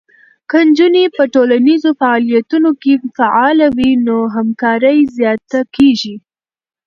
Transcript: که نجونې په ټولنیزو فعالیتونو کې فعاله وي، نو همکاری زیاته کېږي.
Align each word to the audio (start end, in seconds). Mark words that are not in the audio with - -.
که 0.49 0.57
نجونې 0.67 1.03
په 1.17 1.23
ټولنیزو 1.33 1.89
فعالیتونو 1.99 2.71
کې 2.81 2.93
فعاله 3.17 3.67
وي، 3.77 3.91
نو 4.07 4.17
همکاری 4.35 4.97
زیاته 5.17 5.59
کېږي. 5.75 6.15